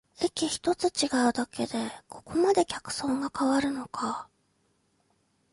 [0.19, 4.27] 駅ひとつ違うだけでここまで客層が変わるのか